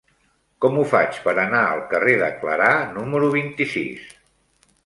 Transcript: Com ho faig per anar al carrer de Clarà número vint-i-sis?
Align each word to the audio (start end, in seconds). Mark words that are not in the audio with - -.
Com 0.63 0.77
ho 0.77 0.85
faig 0.93 1.19
per 1.25 1.33
anar 1.43 1.59
al 1.75 1.83
carrer 1.93 2.17
de 2.23 2.31
Clarà 2.41 2.73
número 2.97 3.31
vint-i-sis? 3.39 4.13